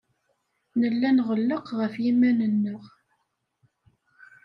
[0.79, 2.83] Nella nɣelleq ɣef yiman-nneɣ.